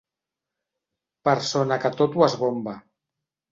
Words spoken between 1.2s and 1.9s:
Persona